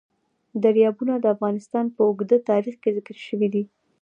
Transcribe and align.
دریابونه 0.63 1.13
د 1.19 1.25
افغانستان 1.35 1.85
په 1.95 2.01
اوږده 2.07 2.37
تاریخ 2.49 2.75
کې 2.83 2.89
ذکر 2.97 3.15
شوی 3.27 3.47
دی. 3.53 3.63